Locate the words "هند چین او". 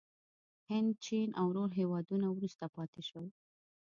0.69-1.47